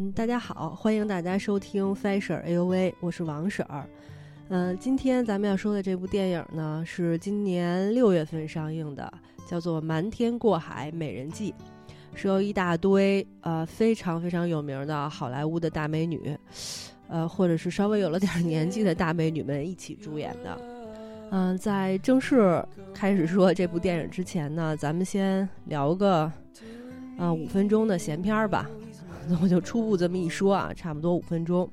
[0.00, 3.84] 嗯，大家好，欢迎大家收听 Fashion A O V，我是王婶儿。
[4.48, 9.12] 嗯，今天咱们要说的这部电影呢，是今年六月份上映的，
[9.44, 11.50] 叫做《瞒天过海：美人计》，
[12.14, 16.38] 是由一大堆呃非常非常有名的好莱坞的大美女，
[17.08, 20.60] 呃，或者是稍微有了点年纪的大美女们一起主演的。
[21.32, 26.30] 嗯，在正式开始说这部电影之前呢，咱们先聊个
[27.18, 28.70] 呃五分钟的闲篇儿吧。
[29.42, 31.68] 我就初步这么一说啊，差不多五分钟。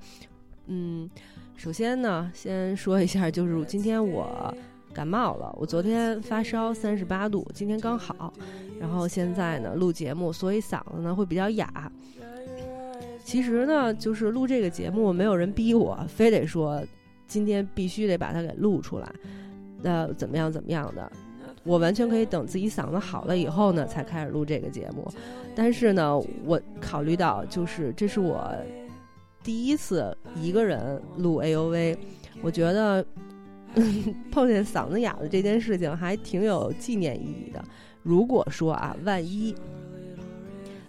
[0.67, 1.09] 嗯，
[1.55, 4.53] 首先呢，先说一下，就是今天我
[4.93, 8.33] 感冒了，我昨天发烧三十八度，今天刚好，
[8.79, 11.91] 然后现在呢录节目，所以嗓子呢会比较哑。
[13.23, 16.83] 其实呢，就是录这个节目，没有人逼我，非得说
[17.27, 19.11] 今天必须得把它给录出来，
[19.81, 21.11] 那怎么样怎么样的。
[21.65, 25.11] 我完全可以等自己嗓子好了以后呢，才开始录这个节目。
[25.55, 28.53] 但是呢，我考虑到就是这是我
[29.43, 31.97] 第一次一个人录 A O V，
[32.43, 33.03] 我觉得
[34.31, 37.63] 碰见嗓子哑的这件事情还挺有纪念意义的。
[38.03, 39.55] 如果说啊，万一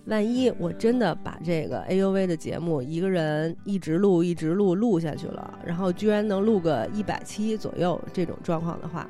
[0.05, 9.09] 万一我真的把这个 A U V 的节目一个人一直录一直录录下去了，然后居然能录个一百期左右这种状况的话，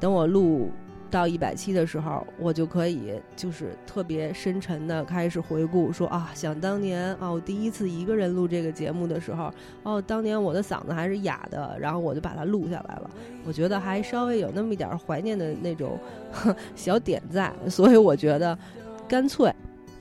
[0.00, 0.70] 等我录。
[1.12, 13.10] 到一百期的时候，我就可以就是特别深沉的开始回顾，说啊，想当年啊，我第一次一个人录这个节目的时候，哦，当年我的嗓子还是哑的，然后我就把它录下来了。
[13.44, 15.98] 我觉得还稍微有那么一点怀念的那种
[16.74, 18.58] 小点在，所以我觉得
[19.06, 19.52] 干脆，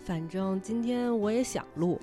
[0.06, 2.00] 反正今天我也想录。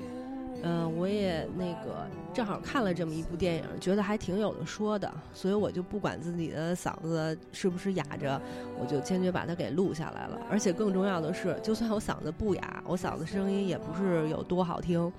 [0.63, 8.41] 嗯，我也那个正好看了这么一部电影，觉得还挺有的说的，所以我就不管自己的嗓子是不是哑着，
[8.79, 10.39] 我就坚决把它给录下来了。
[10.51, 15.13] 而且更重要的是，就算我嗓子不哑，我嗓子声音也不是有多好听，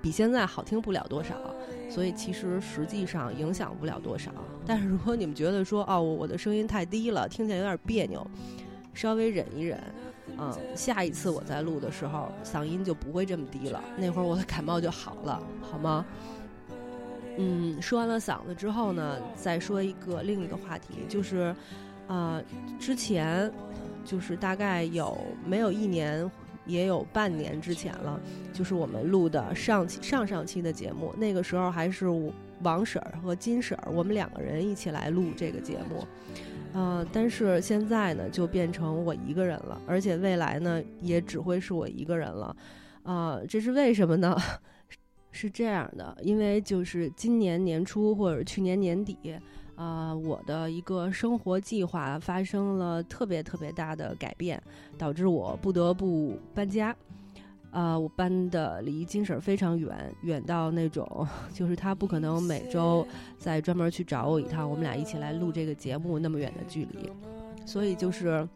[0.00, 1.34] 比现在好听不了多少，
[1.90, 4.32] 所以其实实际上影响不了多少。
[4.66, 8.26] 但是如果你们觉得说哦，我的声音太低了，听起来有点别扭，
[8.94, 9.78] 稍微忍一忍。
[10.38, 13.82] 嗯，下一次我再录的时候，嗓音就不会这么低了。
[13.96, 16.04] 那会儿我的感冒就好了，好吗？
[17.38, 21.54] 嗯，说完了嗓子之后呢，再说一个另一个话题，就是，
[22.06, 22.42] 呃，
[22.78, 23.50] 之前
[24.04, 25.16] 就是大概有
[25.46, 26.30] 没有一年，
[26.66, 28.20] 也有半年之前了，
[28.52, 32.06] 就是我们录的上期上上期的节目，那个时候还是
[32.62, 36.06] 王婶儿和金婶儿，我们两个人一起来录这个节目。
[36.72, 42.56] 呃，但是现在呢，就变成我一个人了，而且未来呢，也只会是我一个人了，
[43.02, 44.36] 啊，这是为什么呢？
[45.30, 49.16] 是这样的，因为就是今年年初或者去年年底，
[49.76, 54.62] 啊，我的一个生活计划发生了特别特别大的改变，
[54.98, 56.94] 导致我不得不搬家。
[57.72, 63.04] 啊，我搬的离金婶非常远，远到那种， 就是他不可能每周
[63.38, 67.10] 再专门去找我一趟，我们俩一起来录这个节目那么远的距离，
[67.64, 68.46] 所以就是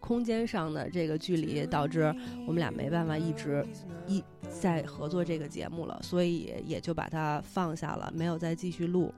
[0.00, 2.14] 空间上的这个距离导致
[2.46, 3.66] 我们俩没办法一直
[4.06, 4.22] 一
[4.60, 9.14] 在合作这个节目了，所以也就把它放下了，没有再继续录。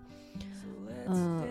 [1.09, 1.45] 嗯，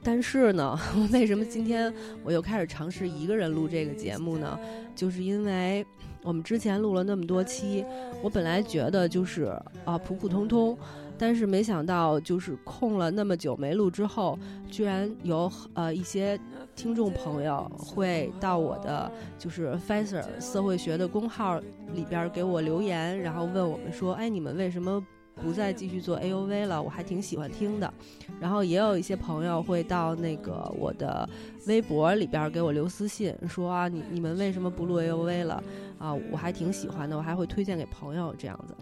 [0.00, 0.78] 但是呢，
[1.12, 4.56] 为什么今天我又开始尝试一个人录这个节目呢？
[4.94, 5.84] 就是因为。
[6.24, 7.84] 我们之前录了那么多期，
[8.22, 10.76] 我本来觉得就是啊普普通通，
[11.18, 14.38] 但是没想到就是空了那么久没录之后，
[14.70, 16.40] 居然有呃一些
[16.74, 21.60] 听众朋友会到我的就是 f a s e r 社会学的公号
[21.92, 25.04] 里边给我留言，然后问我们说，哎，你们为什么？
[25.44, 27.92] 不再继续做 A O V 了，我还挺喜欢听的。
[28.40, 31.28] 然后也有一些朋友会到那个我的
[31.66, 35.62] 微博里边给我留私信，说啊，你你们为什么不录 A O V 了？
[35.98, 38.74] 啊，我还挺喜欢的，我还会推荐给朋友这样子。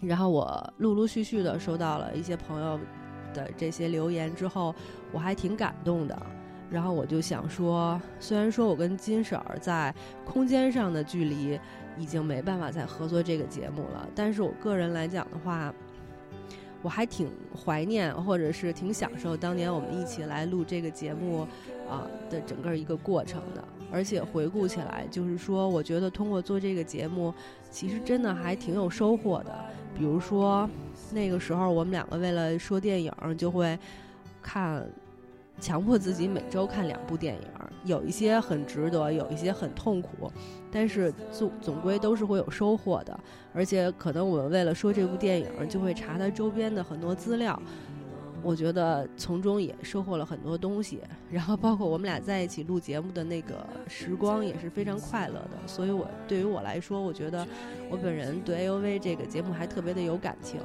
[0.00, 2.78] 然后我陆陆续续的收到了一些朋友
[3.32, 4.74] 的这些留言之后，
[5.12, 6.20] 我还挺感动的。
[6.68, 9.94] 然后我就想说，虽然说我跟金婶儿在
[10.24, 11.60] 空间上的距离
[11.98, 15.72] 已经没办法再合作这个节目了，但是我个人来讲的话，
[16.80, 21.46] 我还挺怀念或者是挺享受当年我们一起来录这个节目
[21.88, 23.62] 啊的整个一个过程的。
[23.90, 27.32] 而且回顾起来，就是说，我觉得通过做这个节目，
[27.70, 29.54] 其实真的还挺有收获的。
[29.94, 30.66] 比如说，
[31.12, 33.78] 那个时候我们两个为了说电影，就会
[34.40, 34.82] 看。
[35.60, 37.40] 强迫自己每周看两部电影，
[37.84, 40.30] 有一些很值得，有一些很痛苦，
[40.70, 43.18] 但是总总归都是会有收获的。
[43.54, 47.60] 而且可能我们为了说这部电影，就会查它周边的很多资料，
[48.42, 51.00] 我觉得从中也收获了很多东西，
[51.30, 55.50] 然后包括我们俩在一起录节目的那个时光也是非常快乐的。
[55.66, 57.46] 所以，我对于我来说，我觉得
[57.88, 60.60] 我本人对 A O V 这个节目还特别的有感情，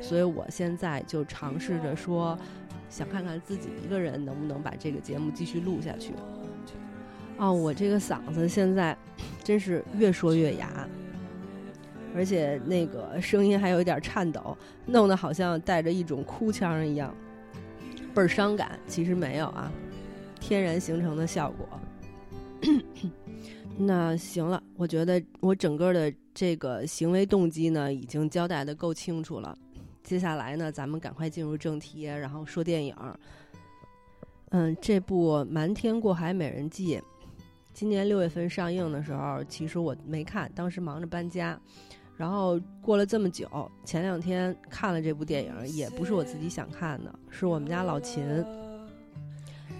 [0.00, 2.38] 所以我现在就尝试着说，
[2.90, 6.12] 想看看自己一个人能不能把这个节目继续录下去。
[7.36, 8.96] 哦，我这个嗓子现在
[9.44, 10.88] 真是越说越哑。
[12.14, 14.56] 而且那个声音还有一点颤抖，
[14.86, 17.14] 弄得好像带着一种哭腔一样，
[18.14, 18.78] 倍儿伤感。
[18.88, 19.70] 其实没有啊，
[20.40, 21.68] 天然形成的效果。
[23.76, 29.56] 那行了，我觉得我整个的这个行为动机呢，已经交代的够清楚了。
[30.02, 32.94] 接下来呢，咱们赶快进入正题，然后说电影。
[34.50, 36.96] 嗯，这部《瞒天过海美人计》
[37.74, 41.58] 今年六月份上映的时候，其实我没看，当时忙着搬家。
[42.16, 48.24] 然后过了这么久，前两天看了这部电影，也不是我自己想看的，是我们家老秦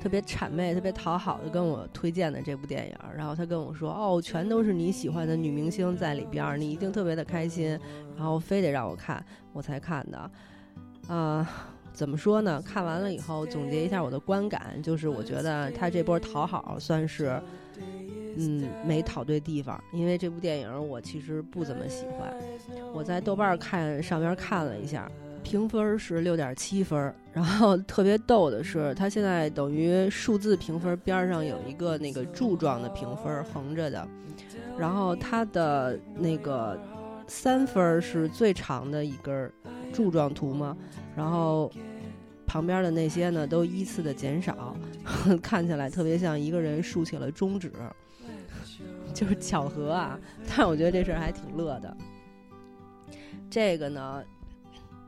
[0.01, 2.95] 特别谄媚、特别讨好的跟我推荐的这部电影。
[3.17, 7.77] 然后他跟我说：“哦，全都是你喜欢的女明星在里边，你一定特别的开心。”
[8.19, 10.31] 然后非得让我看，我才看的。
[11.07, 11.49] 啊，
[11.93, 12.61] 怎么说呢？
[12.67, 17.41] 看完了以后总结一下我的观感，就是我觉得他这波讨好算是。
[18.41, 22.33] 嗯，没讨对地方，因为这部电影我其实不怎么喜欢。
[22.95, 25.11] 我在豆瓣看上边看了一下，
[25.43, 27.13] 评分是六点七分。
[27.33, 34.07] 然后特别逗的是，它现在等于数字评分边上有一个那个柱状的评分横着的，
[34.79, 36.79] 然后它的那个
[37.29, 39.53] 三分是最长的一根
[39.93, 40.77] 柱状图嘛，
[41.15, 41.71] 然后
[42.47, 44.75] 旁边的那些呢都依次的减少，
[45.41, 47.71] 看起来特别像一个人竖起了中指。
[49.15, 51.97] 就是巧合啊，但我觉得这事儿还挺乐的。
[53.51, 54.23] 这个呢，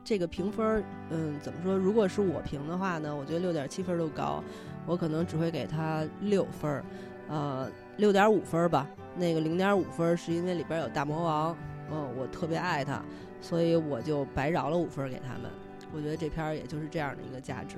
[0.03, 1.77] 这个评分，嗯，怎么说？
[1.77, 4.43] 如果是我评的话呢，我觉得六点七分都高，
[4.85, 6.83] 我可能只会给他六分，
[7.29, 8.85] 呃，六点五分吧。
[9.15, 11.55] 那个零点五分是因为里边有大魔王，
[11.91, 13.03] 嗯，我特别爱他，
[13.41, 15.51] 所以我就白饶了五分给他们。
[15.93, 17.75] 我觉得这片儿也就是这样的一个价值。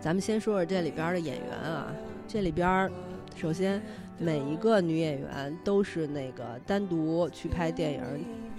[0.00, 1.92] 咱们先说说这里边的演员啊，
[2.26, 2.90] 这里边
[3.36, 3.80] 首先。
[4.22, 8.02] 每一个女演员都是那个单独去拍电影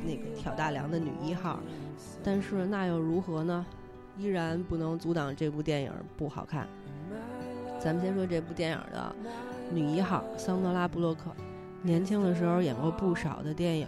[0.04, 1.60] 那个挑大梁的女一号，
[2.24, 3.64] 但是那又如何呢？
[4.18, 6.68] 依然不能阻挡这部电影不好看。
[7.80, 9.16] 咱们先说这部电影的
[9.70, 11.30] 女一号桑德拉布洛克，
[11.82, 13.88] 年轻的时候演过不少的电影，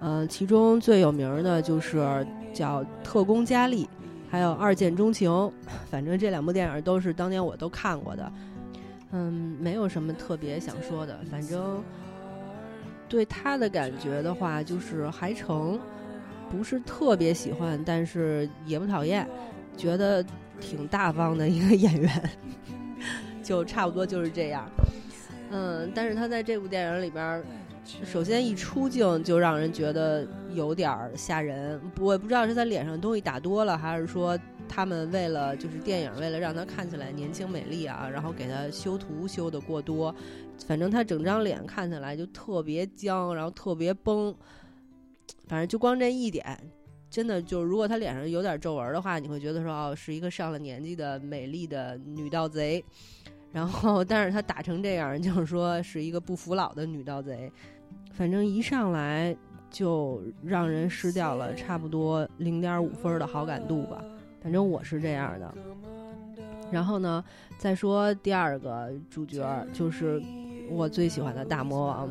[0.00, 3.84] 嗯，其中最有名的就是叫《特工佳丽》，
[4.28, 5.30] 还有《二见钟情》，
[5.90, 8.32] 反正这两部电影都是当年我都看过的。
[9.12, 11.82] 嗯，没有什么特别想说的，反正
[13.08, 15.78] 对他的感觉的话，就是还成，
[16.50, 19.28] 不是特别喜欢，但是也不讨厌，
[19.76, 20.24] 觉得
[20.60, 22.30] 挺大方的一个演员，
[23.44, 24.66] 就差不多就是这样。
[25.52, 27.44] 嗯，但是他在这部电影里边，
[28.04, 34.38] 首先一出镜就让人觉得有点吓人，我也不知道是他脸上东西打多了，还是说。
[34.68, 40.14] 他们为了就是电影，为了让他看起来年轻美丽啊，然后给他修图修的过多，
[40.66, 44.34] 反正他整张脸看起来就特别僵，然后特别崩。
[45.46, 46.58] 反正就光这一点，
[47.10, 52.82] 真的就如果她脸上有点皱纹的话，你会觉得说哦，是一个上了年纪的美丽的女盗贼。
[53.52, 57.52] 然后，但是她打成这样，就是说是一个不服老的女盗贼。
[58.12, 59.34] 反正一上来
[59.70, 64.02] 就让人失掉了差不多零点五分的好感度吧。
[64.40, 65.54] 反正我是这样的，
[66.70, 67.22] 然后呢，
[67.58, 70.20] 再说第二个主角，就是
[70.68, 72.10] 我最喜欢的大魔王。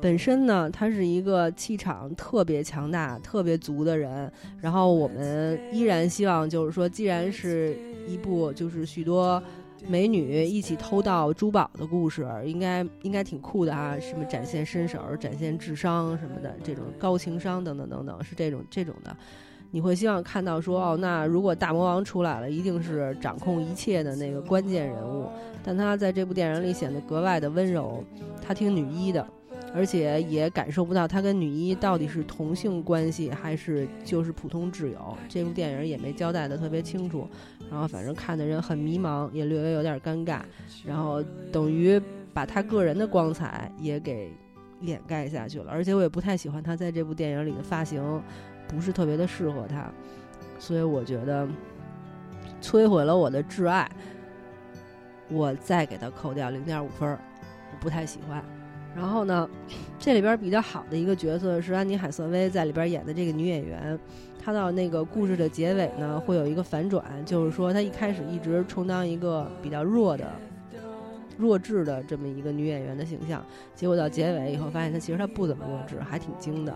[0.00, 4.30] 本身呢，他是一个气场特别强大、特别足的人。
[4.60, 9.42] 然后我们依然希望，就是说，既然是一部就是许多
[9.88, 13.96] 美女一起偷盗珠宝的故事，应该应该挺酷的啊！
[14.00, 19.16] 什么展现身手、展现智商什么的，这种高情商等等等等，是这种这种的。
[19.70, 25.28] 你会希望看到说哦，那如果大魔王出来了，一定是掌控一切的那个关键人物。
[25.62, 28.02] 但他在这部电影里显得格外的温柔，
[28.40, 29.26] 他听女一的，
[29.74, 35.16] 而且也感受不到他跟女一到底是同性关系还是就是普通挚友。
[35.28, 37.28] 这部电影也没交代的特别清楚，
[37.70, 40.40] 然后反正看的人很迷茫，也略微有点尴尬，
[40.84, 42.00] 然后等于
[42.32, 44.32] 把他个人的光彩也给
[44.80, 45.70] 掩盖下去了。
[45.70, 48.22] 而且我也不太喜欢他在这部电影里的发型。
[48.68, 49.88] 不是特别的适合他，
[50.58, 51.46] 所以我觉得
[52.60, 53.88] 摧毁了我的挚爱。
[55.28, 58.42] 我再给他扣掉零点五分，我不太喜欢。
[58.96, 59.48] 然后呢，
[59.98, 63.98] 这里边比较好的一个角色是安妮海瑟薇在里边演的这个女演员。
[64.42, 70.24] 她到那个故事的结尾呢，会有一个反转，就是说她一开始一直充当一个比较弱的、
[71.36, 76.72] 弱智的这么一个女演员的形象，结果到结尾以后发现她其实她不怎么弱智，还挺精的，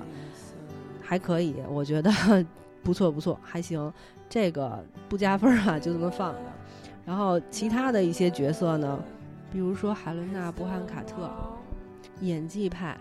[1.01, 2.11] 还可以，我觉得
[2.83, 3.93] 不错不错，还行。
[4.29, 6.41] 这个不加分啊，就这么放着。
[7.07, 8.99] 然后其他的一些角色呢，
[9.53, 11.31] 比如说海伦娜·博汉卡特，
[12.21, 12.97] 演技派。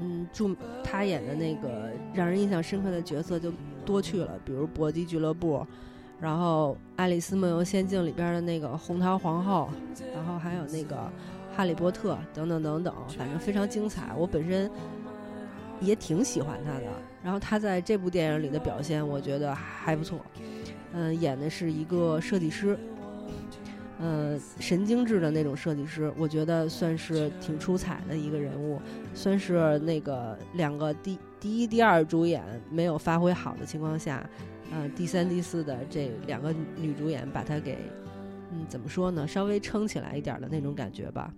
[0.00, 3.52] 嗯，祝他演的那个让人印象深刻的角色就
[3.84, 5.58] 多去了，比如《搏击俱乐部》，
[6.18, 9.68] 然后《爱丽丝梦游仙境》里边的那个红桃皇后，
[10.14, 10.96] 然后还有那个
[11.54, 14.14] 《哈利波特》等等等等，反正非常精彩。
[14.16, 14.70] 我本身
[15.78, 16.86] 也挺喜欢他的，
[17.22, 20.18] 然后他在这部电影里的表现，我觉得还不错。
[20.94, 22.78] 嗯，演的是一个设计师。
[24.02, 28.80] 呃，神经质的那种设计师，我觉得算是挺出彩的一个人物，
[29.14, 34.28] 算是那个两个第第一、第二主演没有发挥好的情况下，
[34.72, 37.78] 呃，第三、第四的这两个女主演把她给，
[38.50, 41.32] 嗯，怎么说呢，稍微撑起来一点的那种感觉吧。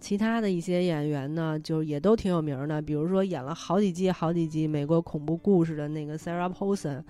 [0.00, 7.02] 其他的一些演员呢，就也都挺有名的，比如说演了好几季、好几季美国恐怖故事的那个 Sarah Paulson。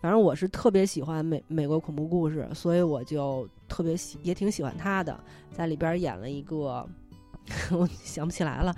[0.00, 5.18] 反正我是特别喜欢美美国恐怖故事，所以我就特别喜也挺喜欢他的，
[5.52, 6.88] 在里边演了一个，
[7.70, 8.74] 我想不起来了，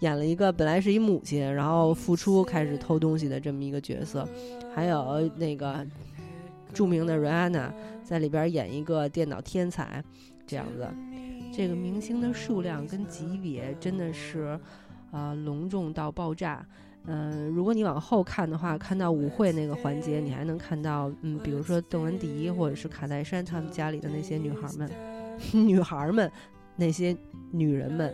[0.00, 4.26] 演了一个本来是一母亲，然后复出开始偷东西的这么一个角色，
[4.74, 5.86] 还有那个
[6.72, 7.70] 著名的瑞安娜
[8.02, 10.02] 在里边演一个电脑天才，
[10.46, 10.88] 这样子，
[11.52, 14.58] 这个明星的数量跟级别真的是，
[15.10, 16.66] 啊，隆重到爆炸。
[17.06, 24.90] 嗯，如果你往后看的话，看到舞会那个环节，你还能看到，嗯，比如说邓文迪或者是卡戴珊他们家里的那些女孩们，
[25.52, 26.30] 女孩们，
[26.74, 27.16] 那些
[27.50, 28.12] 女人们。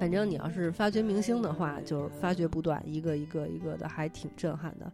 [0.00, 4.92] 反正你要是发掘明星的话，就发掘不断，一个一个一个的，还挺震撼的。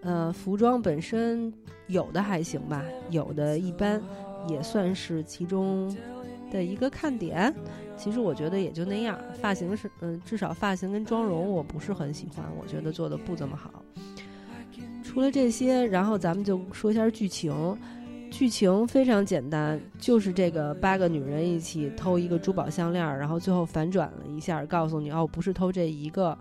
[0.00, 1.52] 呃，服装本身
[1.86, 4.00] 有的还行吧，有的一般，
[4.48, 5.94] 也算是其中。
[6.50, 7.54] 的一个看点，
[7.96, 9.18] 其实我觉得也就那样。
[9.40, 13.82] 发型是，嗯，至少发型跟妆容我不是很喜欢，我觉得做的不怎么好。
[15.02, 17.76] 除了这些，然后咱们就说一下剧情。
[18.30, 26.36] 剧情非常简单，就是这个八个女人一起偷一个珠宝项链，然后最后反转了一下，告诉你哦，不是偷这一个。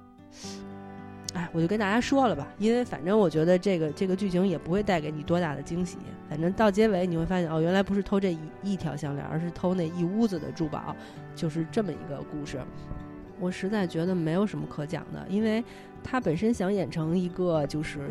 [1.51, 5.97] 我就跟大家说了吧，因为反正我觉得这个这个剧情也不会带给你多大的惊喜。
[6.29, 10.95] 反正到结尾你会发现，哦，原来不是偷这一一条项链，而是偷那一屋子的珠宝，
[11.35, 12.59] 就是这么一个故事。
[13.39, 15.63] 我实在觉得没有什么可讲的，因为
[16.03, 18.09] 他本身想演成一个就是，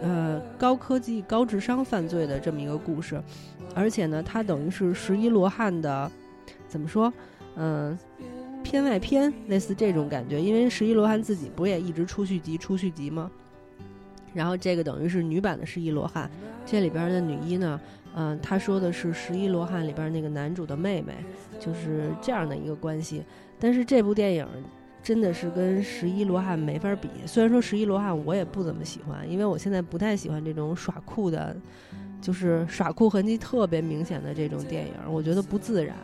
[0.00, 3.20] 呃，高科技、高智商犯罪的这么一个故事，
[3.74, 6.10] 而且呢，他等于是十一罗汉的，
[6.68, 7.12] 怎么说，
[7.56, 7.98] 嗯。
[8.62, 13.30] 片外篇，类似这种感觉，因为十一罗汉自己不也一直出续集、出续集吗？
[14.32, 16.30] 然后这个等于是女版的十一罗汉，
[16.64, 17.78] 这里边的女一呢，
[18.14, 21.16] 嗯，她说的是十一罗汉里边那个男主的妹妹，
[21.60, 23.22] 就是这样的一个关系。
[23.60, 24.46] 但是这部电影
[25.02, 27.08] 真的是跟十一罗汉没法比。
[27.26, 31.54] 虽然说十一罗汉我也不怎么喜欢，因为我现在不太喜欢这种耍酷的，
[32.20, 35.94] 就是耍酷痕迹特别明显的这种电影，我觉得不自然。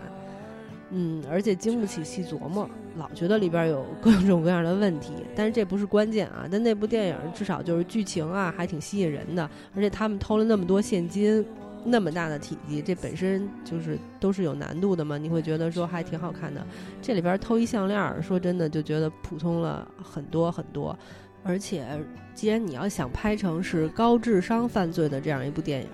[0.90, 5.12] 嗯，而且经不起细琢磨，老觉得里边有各种各样的问题。
[5.36, 9.48] 但是这不是关键啊，但那部电影至少就是剧情啊，还挺吸引人的。
[9.76, 11.44] 而且他们偷了那么多现金，
[11.84, 15.18] 那么大的体积，这本身就是都是有难度的嘛。
[15.18, 16.66] 你会觉得说还挺好看的。
[17.02, 20.98] 这里边偷一项链，说真的就觉得普通了很多很多。
[21.48, 21.98] 而且，
[22.34, 25.88] 既然你要想拍成是高智商犯罪的这样一部电影，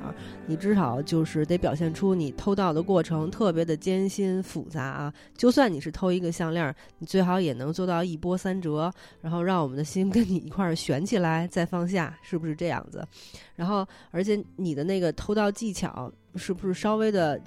[0.47, 5.15] 你至少就是得表现出你偷盗的过程特别的艰辛复杂啊。
[5.37, 13.07] 就算你是偷一个项链，你最好也能做到一波三折，然后让我们的心跟你一块儿悬起来再放下，是不是这样子？
[13.55, 17.41] 然后，而且你的那个偷盗技巧是不是稍微的，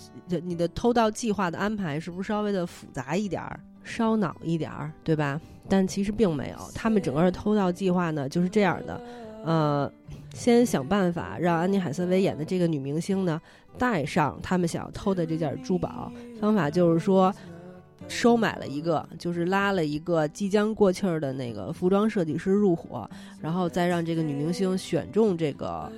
[0.43, 5.39] 你的偷盗计划的安排是不是稍微的复杂一点儿，烧脑一点儿，对吧？
[5.69, 9.01] 但其实并没有，他们整个的偷盗计划呢就是这样的，
[9.43, 9.91] 呃，
[10.33, 13.41] 先想办法让安妮海瑟薇演的这个女明星呢
[13.77, 17.35] 带上他们想要偷的这件珠宝，方法就是说
[18.07, 23.09] 收买了一个，就是拉了一个即将过气儿的那个服装设计师入伙，
[23.41, 25.91] 然后再让这个女明星选中这个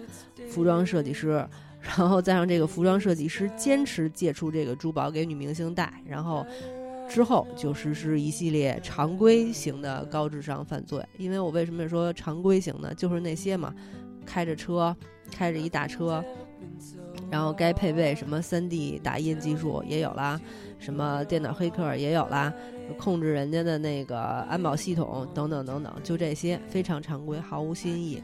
[0.48, 1.48] 服装设计师，
[1.80, 6.44] 然后再让这个服装设计师坚持借出这个珠宝给女明星戴，然后。
[7.10, 12.94] 之后就实施一系列常规型的高智商犯罪，因为我为什么说常规型呢？
[12.94, 13.74] 就是那些嘛，
[14.26, 14.96] 开着车，
[15.32, 16.24] 开着一大车，
[17.32, 20.40] 然后该配备什么三 D 打印技术也有啦，
[20.78, 22.54] 什么电脑黑客也有啦，
[22.98, 28.22] 控制人家的那个安保系统等等等等，就这些非常常规，毫无新意。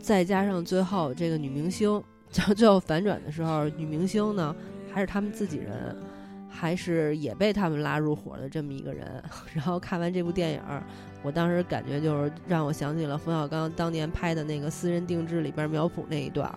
[0.00, 4.54] 再加上最后这个女明星， 就最后反转的时候，女明星呢
[4.92, 5.96] 还是他们自己人，
[6.56, 9.06] 还是也被他们拉入伙的这么一个人。
[9.52, 10.60] 然后看完这部电影，
[11.22, 16.50] 我当时感觉就是让我想起了冯小刚当年拍的那个《私人定制》里边苗圃那一段。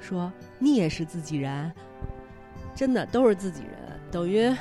[0.00, 1.72] 说你也是自己人，
[2.74, 4.52] 真的都是自己人，等于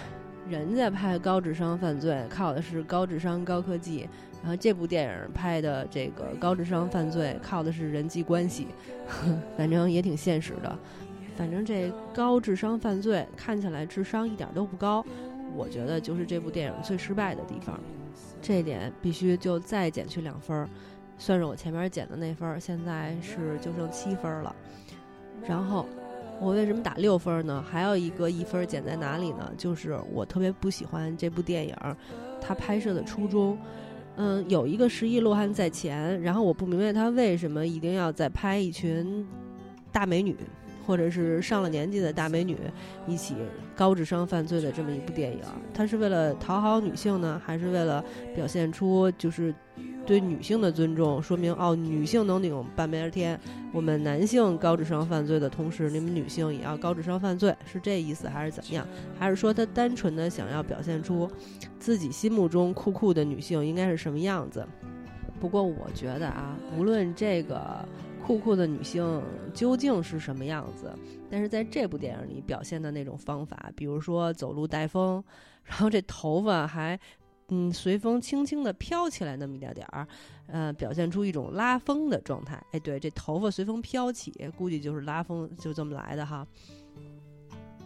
[0.50, 4.08] 人家拍高智商犯罪靠的是高智商高科技，
[4.42, 8.68] 然后这部电影拍的这个高智商犯罪靠的是人际关系，
[9.58, 10.80] 反正也挺现实的。
[11.36, 15.06] 反正这高智商犯罪看起来智商一点都不高，
[15.56, 17.80] 我觉得就是这部电影最失败的地方，
[18.42, 20.70] 这点必须就再减去两分儿，
[21.18, 24.56] 算是我前面减的那分儿，现在是就剩七分了。
[25.48, 25.86] 然后，
[26.40, 27.64] 我为什么打六分呢？
[27.70, 29.52] 还有一个一分减在哪里呢？
[29.58, 31.76] 就是我特别不喜欢这部电影，
[32.42, 33.58] 它拍摄的初衷。
[34.18, 39.28] 嗯，有一个十一罗汉在前，然后我不明白他为什么一定要再拍一群
[39.92, 40.34] 大美女，
[40.86, 42.58] 或者是上了年纪的大美女
[43.08, 43.36] 一起
[43.76, 45.40] 高智商犯罪的这么一部电影。
[45.74, 48.04] 它是为了讨好女性呢，还是为了
[48.36, 49.54] 表现出就是？
[50.06, 53.38] 对女性的尊重，说明哦，女性能顶半边天。
[53.74, 58.88] 我们男性高智商犯罪的同时，你们女性也要高智商犯罪，是这意思还是怎么样？
[59.18, 61.28] 还是说他单纯的想要表现出
[61.80, 64.64] 自己心目中酷酷的女性应该是什么样子？
[65.40, 67.84] 不过我觉得啊，无论这个
[68.26, 69.22] 酷酷的女性
[69.54, 70.92] 究竟是什么样子，
[71.30, 75.24] 但是在这部电影里表现的那种方法，比如说走路带风，
[75.64, 77.00] 然后这头发还。
[77.50, 80.08] 嗯，随风轻轻地飘起来那么一点点儿，
[80.48, 82.60] 呃，表现出一种拉风的状态。
[82.72, 86.48] 哎，对，这头发随风飘起，估计就是拉风，就这么来的哈。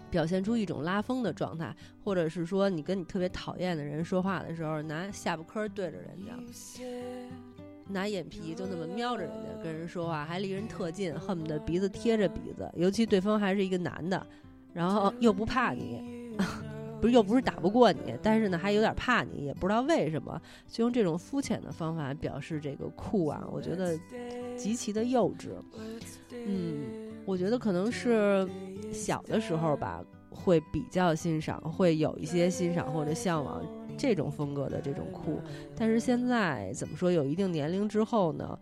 [0.10, 6.32] 表现出一种拉风的状态，或者是说，你跟你特别讨厌的人说话的时候，拿下巴颏对着人家，
[7.90, 12.70] 拿眼皮就那么瞄着人家跟人说话，还离人特近，恨不得鼻子贴着鼻子。
[12.76, 14.26] 尤其对方还是一个男的，
[14.74, 16.38] 然后又不怕你。
[17.02, 23.98] 不是又不是打不过你，但是呢还有点怕你，也不知道为什么，就用这种肤浅的方法表示这个酷啊，我觉得
[24.58, 25.52] 极其的幼稚。
[26.34, 26.84] 嗯，
[27.24, 28.46] 我觉得可能是
[28.92, 33.66] 小的时候吧，会比较欣赏，会有一些欣赏或者向往
[34.00, 35.40] 这种风格的这种酷，
[35.76, 38.58] 但是现在怎么说，有一定年龄之后呢？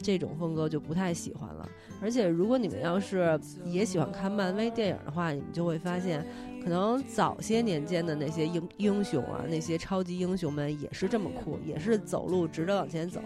[0.00, 1.68] 这种风格就不太喜欢了，
[2.00, 6.24] 而且如果你们要是也喜欢看漫威电影的话，你们就会发现，
[6.62, 13.20] 可能早些年间的那些英英雄啊，那些超级英雄们也是这么酷，也是走路直着往前走，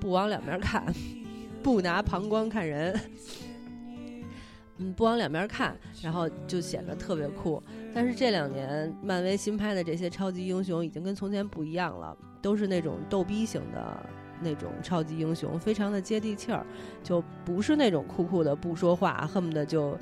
[0.00, 0.82] 不往两边看，
[1.62, 2.98] 不拿旁观看人，
[4.82, 7.62] 嗯，不往两边看，然后就显得特别酷。
[7.94, 14.06] 但是这两年漫威新拍的这些超级英雄已经跟从前不一样了，都是那种逗逼型的。
[14.44, 16.66] 那种超级英雄非常的接地气儿，
[17.00, 19.96] 就不是那种酷酷的不说话，恨不得就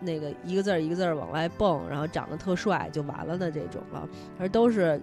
[0.00, 4.98] 那个一个字儿一个字儿往外蹦，然后长得特帅就完了的这种了，而都是。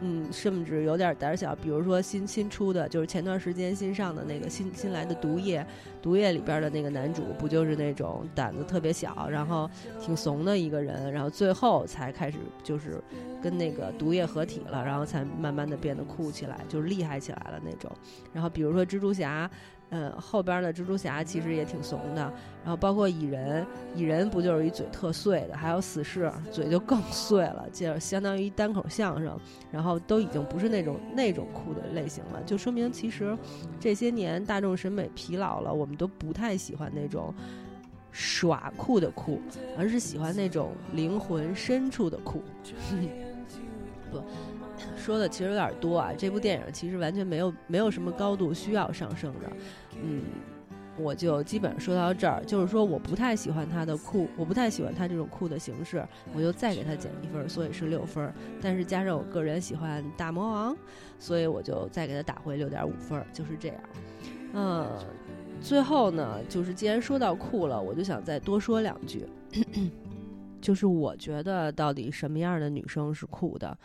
[0.00, 1.54] 嗯，甚至有点胆小。
[1.56, 5.60] 比如说新新出的，就是前段时间新上的那个新新来的《毒液》，
[6.00, 9.68] 《毒液》里边的那个男主，不就是那种胆子特别小，然后
[10.00, 13.02] 挺怂的一个人，然后最后才开始就是
[13.42, 17.90] 跟那个毒液合体了，然后才慢慢的变得酷起来，就是厉害起来了那种。
[18.32, 19.50] 然后比如说蜘蛛侠。
[19.90, 22.20] 呃，后边的蜘蛛侠其实也挺怂的，
[22.62, 33.34] 然后包括蚁人，蚁人不就是一嘴特碎的，还有死侍，嘴就更碎了，就相当于单口相声，然后都已经不是那种那种酷的类型了，就说明其实
[33.80, 37.34] 这些年大众审美疲劳了，我们都不太喜欢那种
[38.12, 39.40] 耍酷的酷，
[39.78, 42.42] 而是喜欢那种灵魂深处的酷。
[44.10, 44.22] 不。
[44.96, 49.52] 说的其实有点多啊，这部电影其实完全没有没有什么高度需要上升的，
[50.02, 50.22] 嗯，
[50.98, 58.32] 我就基本上说到这儿，就是说我不太喜欢他的酷，我不太喜欢他这种酷的形式，我就再给他减一分，所以是六分。
[58.60, 60.76] 但是加上我个人喜欢大魔王，
[61.18, 63.76] 所以我就再给他打回六点五分，就是这样。
[64.54, 64.88] 嗯，
[65.60, 69.26] 最后呢，就是既然说到酷了，我就想再多说两句，
[70.60, 73.76] 就是我觉得到底什么样的女生是酷的？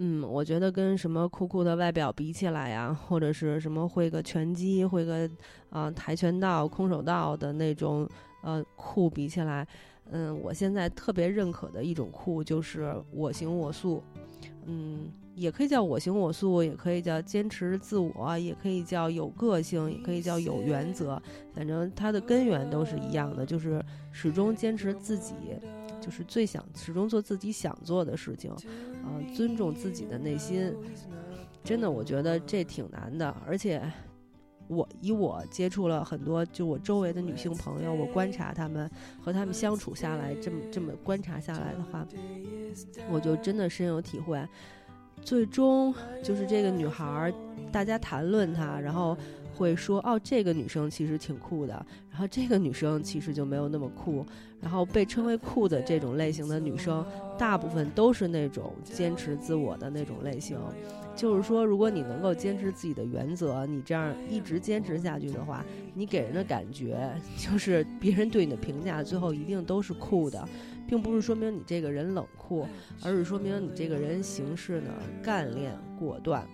[0.00, 5.28] 嗯，我觉得跟什么酷酷的外表比起来呀，或者是什么会个拳击、会个
[5.70, 8.08] 啊跆拳道、空手道的那种
[8.42, 9.66] 呃酷比起来，
[10.12, 14.00] 嗯，我现在特别认可的一种酷就是我行我素，
[14.66, 21.20] 嗯，也可以叫我行我素，也可以叫坚持自我，也可以叫有个性，也可以叫有原则。
[21.52, 25.34] 反正它的根源都是一样的，就是始终坚持自己，
[26.08, 28.50] 就是最想始终做自己想做的事情，
[29.04, 30.74] 啊，尊重自己的内心。
[31.62, 33.82] 真的，我觉得这挺难的，而且。
[34.70, 42.06] 我以我接触了很多，就我周围的女性朋友，我观察她们和她们相处下来，这么这么观察下来的话，
[43.10, 44.46] 我就真的深有体会。
[45.22, 47.32] 最终就是这个女孩儿，
[47.72, 49.16] 大家谈论她，然后
[49.54, 54.24] 会说哦，这个女生其实挺酷的，然后这个女生其实就没有那么酷。
[54.60, 57.06] 然后被称为酷的这种类型的女生，
[57.38, 60.58] 大部分都是那种坚持自我的那种类型。
[61.14, 70.44] 就是说，如果你能够坚持自己的原则，你这样一直坚持下去的话，你给人的感觉就是别人对你的评价最后一定都是酷的，
[70.88, 72.66] 并不是说明你这个人冷酷，
[73.04, 74.90] 而是说明你这个人行事呢
[75.22, 76.44] 干练果断，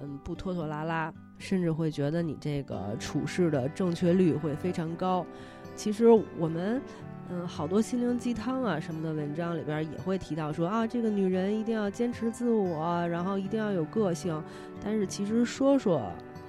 [0.00, 5.26] 嗯，不拖拖拉拉，甚至会觉得你这个处事的正确率会非常高。
[5.74, 6.06] 其实
[6.38, 6.80] 我们。
[7.32, 14.42] 嗯，好多心灵鸡汤啊什么的文章里边也会提到说啊，这个女人一定要坚持自我，然后一定要有个性。
[14.82, 16.02] 但是其实说说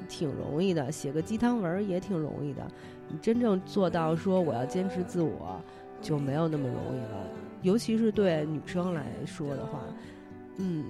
[0.09, 2.67] 挺容易的，写个鸡汤文也挺容易的。
[3.07, 5.61] 你真正做到说我要坚持自我，
[6.01, 7.29] 就没有那么容易了。
[7.61, 9.81] 尤其是对女生来说的话，
[10.57, 10.85] 嗯。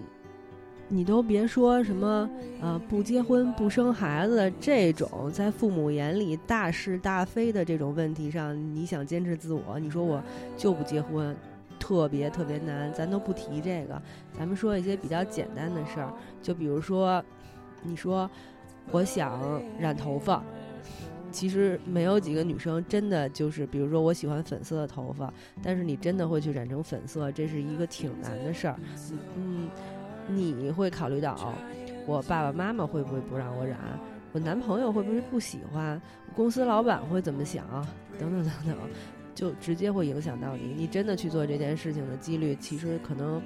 [0.94, 10.22] 你都别说什么，呃，不结婚不生孩子这种在父母眼里大是大非的这种问题上，你想坚持自我，你说我
[10.58, 11.34] 就不结婚，
[11.80, 12.92] 特别特别难。
[12.92, 14.02] 咱都不提这个，
[14.38, 17.24] 咱们说一些比较简单的事儿，就比如说，
[17.84, 18.30] 你说
[18.92, 20.44] 我想染头发，
[21.32, 28.76] 其实没有几个女生真的就是，比如说我喜欢粉色的头发，但是你真的会去染成粉色，这是一个挺难的事儿，
[29.38, 29.70] 嗯。
[30.28, 31.54] 你会考虑到
[32.06, 33.78] 我爸爸妈妈会不会不让我染，
[34.32, 36.02] 我男朋友会不会不喜欢，
[36.36, 37.66] 公司老板会怎么想，
[38.18, 38.78] 等等等等，
[39.36, 40.74] 就直接会影响到你。
[40.76, 43.42] 你真的去做这件事情的几率，其实可能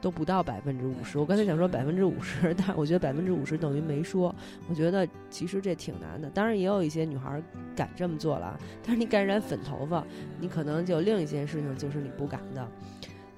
[0.00, 1.18] 都不到百分之五十。
[1.18, 4.34] 我刚才想说百分之五十，但我觉得百分之五十等于没说。
[4.68, 6.28] 我觉得其实这挺难的。
[6.30, 7.42] 当然也有一些女孩
[7.76, 10.04] 敢这么做了，但是你敢染粉头发，
[10.40, 12.68] 你可能就另一件事情就是你不敢的。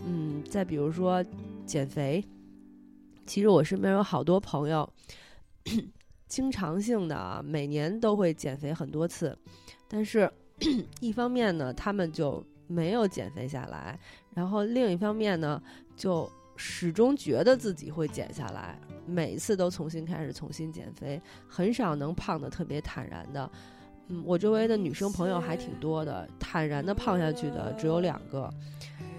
[0.07, 1.25] 嗯，再比如说
[1.67, 2.25] 减肥。
[3.27, 4.89] 其实我身边有好多朋友，
[6.29, 9.37] 经常性的啊每年都会减肥很多次，
[9.89, 10.31] 但是，
[11.01, 13.99] 一方面呢，他们就没有减肥下来；
[14.35, 15.63] 然后另一方面呢，
[15.97, 23.51] 就始终觉得自己会减下来，每一次都重新开始，重新减肥，很少能胖的特别坦然的。
[24.09, 28.49] 嗯，我周围的女生朋友还挺多的，坦然的胖下去的只有两个。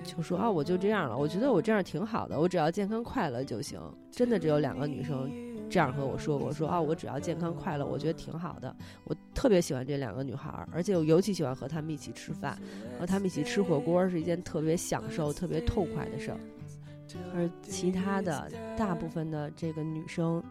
[0.08, 1.16] 就说啊，我就这样了。
[1.16, 3.80] 我觉得我这样挺好的，我只要健康快乐就行。
[4.10, 5.30] 真的只有两个女生
[5.70, 8.74] 这样和我说过，说啊，我只要健康快乐，我觉得挺好的。
[9.04, 12.58] 我特别喜欢这两个女孩，而且我尤其喜欢和她们一起吃饭，
[12.98, 16.40] 和她们一起吃火锅是一件特别享受、特别痛快的事儿。
[17.36, 20.42] 而其他的大部分的这个女生。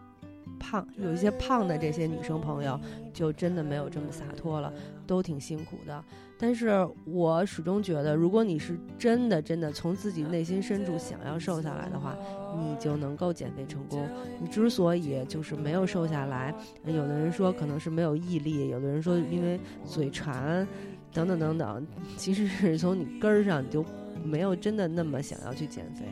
[0.59, 2.79] 胖有一些胖的这些女生朋友，
[3.13, 4.71] 就真的没有这么洒脱了，
[5.05, 6.03] 都挺辛苦的。
[6.39, 12.15] 但是我始终觉得，如果你是真的真的从自己内心深处想要瘦下来的话，
[12.55, 14.07] 你就能够减肥成功。
[14.39, 16.53] 你之所以就是没有瘦下来，
[16.85, 20.67] 有的人说可能是没有毅力，有的人说因为嘴馋，
[21.11, 23.83] 等等等等，其实是从你根儿上你就。
[24.23, 26.05] 没有真的那么想要去减肥，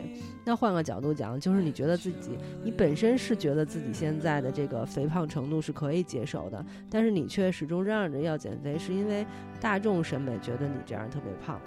[0.44, 9.26] 那换个角度讲，就是你觉得自己，你本身是觉得自己现在的这个肥胖程度是可以接受的，但是你却始终嚷嚷着要减肥，是因为
[9.60, 11.60] 大众审美觉得你这样特别胖。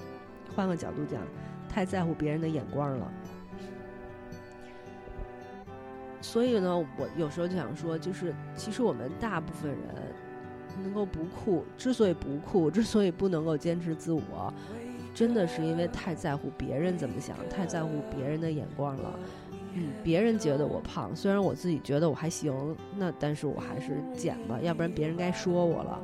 [0.54, 1.20] 换个角度讲，
[1.68, 3.12] 太在乎别人的眼光了。
[6.20, 9.80] 所以呢，我有时候就想说，就是其实我们大部分人
[10.82, 14.52] 能够不酷，之所以不酷，之所以不能够坚持自我。
[15.18, 19.18] 真的是因为太在乎别人怎么想，太在乎别人的眼光了。
[19.74, 22.54] 嗯，别人觉得我胖，虽然我自己觉得我还行，
[22.96, 26.00] 那但是我还是减吧，要不然别人该说我了。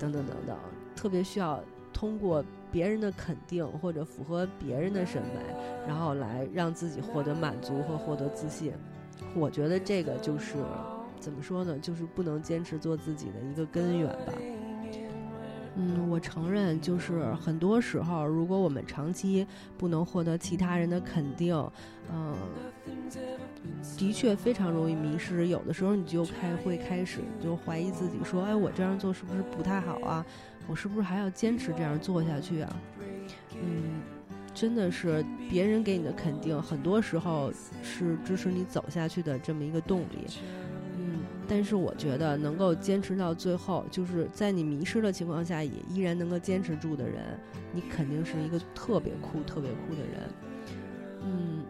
[0.00, 0.56] 等等等等，
[0.96, 5.54] 特别需要通过别人的肯定或者符合别人的审美，
[5.86, 8.72] 然后来让自己获得满足和获得自信。
[9.36, 10.54] 我觉得这个就是
[11.20, 14.32] 怎么说呢，就是不能坚持做自己的一个根源吧。
[15.76, 19.46] 嗯，我承认，就是很多时候，如果我们长期
[19.78, 21.54] 不能获得其他人的肯定，
[22.12, 22.36] 嗯，
[23.96, 25.48] 的确非常容易迷失。
[25.48, 30.24] 有的时候，你就开会开始就怀疑自己，说：“哎，我这样做是不是不太好啊？
[30.68, 32.76] 我是不是还要坚持这样做下去啊？”
[33.56, 34.02] 嗯，
[34.54, 37.50] 真的是别人给你的肯定，很多时候
[37.82, 40.26] 是支持你走下去的这么一个动力。
[41.48, 47.38] 但是我觉得能够坚持到最后，就是在你迷失的情况下也依然能够坚持住的人，
[47.72, 50.30] 你肯定是一个特别酷、特别酷的人。
[51.24, 51.64] 嗯，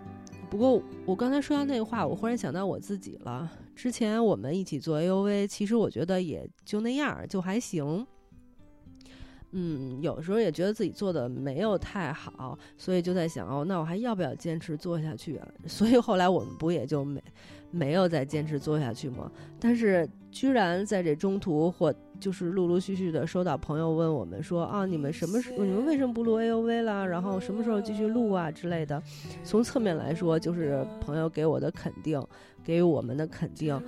[0.49, 3.51] 不过我刚才说到那话，我忽然想到我自己了。
[3.75, 8.07] 之前我们一起做 A O V，其实我觉得也就那样，就还行。
[9.55, 15.49] 嗯，有时候也觉得自己做的没有太好，所以就在想哦，那我还要不要坚持做下去啊？
[15.67, 17.23] 所以后来我们不也就没
[17.73, 19.29] 没有再坚持做下去吗？
[19.59, 27.05] 但是居然在这中途或就是陆陆续续的收到朋友问我们说啊，你们什么时候你们为什么不录 A O V 了？
[27.09, 29.03] 然后什么时候继续录啊之类的？
[29.43, 32.23] 从侧面来说，就是朋友给我的肯定，
[32.63, 33.81] 给予我们的肯定。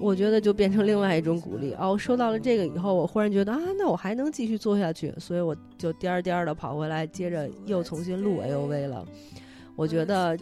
[0.00, 1.96] 我觉得就变成另外一种鼓励哦。
[1.96, 9.06] 收到了这个以后，我忽然觉得啊，那我还能继续做下去，所以我就颠儿颠儿的跑回来，接着又重新录 A O V 了。
[9.76, 10.36] 我觉得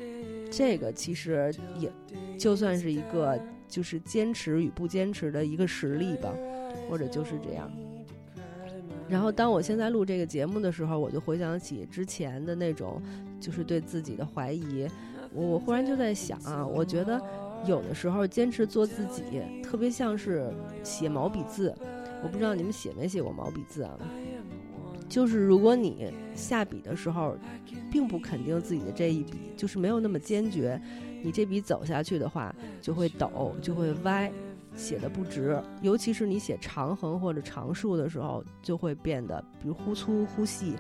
[0.53, 1.91] 这个其实也
[2.39, 6.33] 就算是一个就是坚持与不坚持的一个实力吧，
[6.89, 7.69] 或者就是这样。
[9.09, 13.03] 然后当我现在录这个节目的时候，我就回想起之前的那种
[13.41, 14.89] 就是对自己的怀疑，
[15.33, 17.21] 我忽然就在想啊，我觉得。
[17.65, 21.73] 有的时候坚持做自己，特别像是写毛笔字。
[22.21, 23.97] 我不知道你们写没写过毛笔字啊？
[25.09, 27.37] 就是如果你下笔的时候，
[27.93, 30.81] 并不肯定自己的这一笔，就是没有那么坚决，
[31.23, 34.33] 你这笔走下去的话，就会抖，就会歪，
[34.75, 35.63] 写的不直。
[35.83, 40.75] 尤其是你写长横或者长竖的时候，就会变得比如忽粗忽细，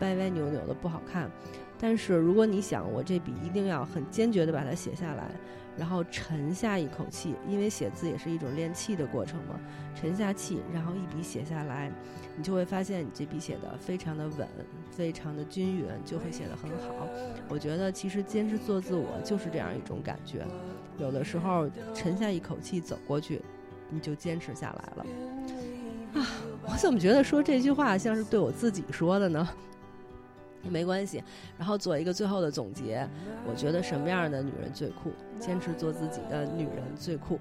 [0.00, 1.30] 歪歪扭扭的不好看。
[1.78, 5.30] 但是如果你想，我这笔一定要很坚决的把它写下来。
[5.78, 9.58] 然后沉下一口气，因为写字也是一种练气的过程嘛。
[9.94, 11.90] 沉下气，然后一笔写下来，
[12.36, 14.46] 你就会发现你这笔写的非常的稳，
[14.90, 17.08] 非常的均匀，就会写得很好。
[17.48, 20.46] 我觉得其实坚持做自我就是这样一种感觉。
[20.98, 23.42] 有的时候沉下一口气走过去，
[23.88, 25.06] 你就坚持下来了。
[26.14, 26.26] 啊，
[26.66, 29.48] 我怎么觉得说这句话像是对我自己说的呢？
[30.62, 31.22] 没关系，
[31.58, 33.08] 然后做一个最后的总结。
[33.48, 35.10] 我觉得什么样的女人最酷？
[35.38, 37.38] 坚持做自己的女人最酷。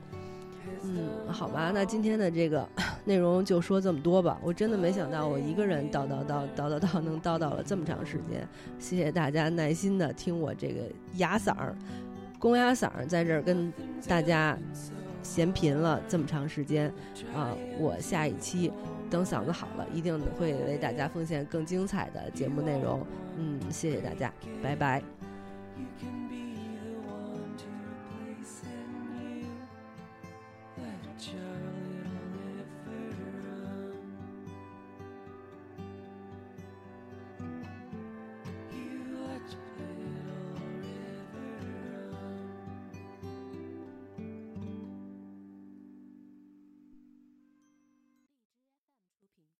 [0.83, 2.67] 嗯，好吧，那今天的这个
[3.05, 4.37] 内容就说这么多吧。
[4.43, 8.47] 我真的没想到，我一个人叨叨叨叨叨叨能叨叨了这么长时间。
[8.79, 10.81] 谢谢大家耐心的听我这个
[11.15, 11.75] 哑嗓儿、
[12.37, 13.71] 公鸭嗓儿在这儿跟
[14.07, 14.57] 大家
[15.23, 16.91] 闲贫了这么长时间。
[17.33, 18.71] 啊，我下一期。
[19.09, 23.05] 等嗓子好了，一定会为大家奉献更精彩的节目内容。
[23.37, 25.01] 嗯，谢谢大家，拜拜。